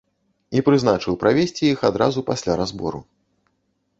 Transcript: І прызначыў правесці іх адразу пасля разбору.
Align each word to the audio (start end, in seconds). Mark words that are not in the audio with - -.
І 0.59 0.63
прызначыў 0.67 1.17
правесці 1.23 1.63
іх 1.73 1.79
адразу 1.91 2.19
пасля 2.29 2.53
разбору. 2.61 2.99